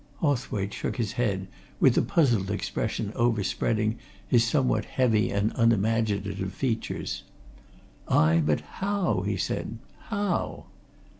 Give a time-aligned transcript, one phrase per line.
[0.15, 1.47] Hawthwaite shook his head,
[1.79, 7.21] with a puzzled expression overspreading his somewhat heavy and unimaginative features.
[8.07, 9.77] "Ay, but how?" he said.
[10.05, 10.65] "How?"